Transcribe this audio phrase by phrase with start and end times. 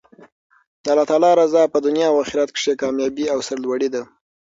[0.83, 4.03] د الله تعالی رضاء په دنیا او اخرت کښي کاميابي او سر لوړي ده.